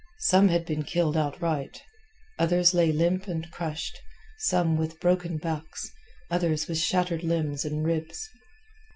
Some 0.17 0.47
had 0.47 0.65
been 0.65 0.81
killed 0.81 1.15
outright, 1.15 1.83
others 2.39 2.73
lay 2.73 2.91
limp 2.91 3.27
and 3.27 3.47
crushed, 3.51 3.99
some 4.39 4.75
with 4.75 4.99
broken 4.99 5.37
backs, 5.37 5.91
others 6.31 6.67
with 6.67 6.79
shattered 6.79 7.21
limbs 7.23 7.65
and 7.65 7.85
ribs. 7.85 8.27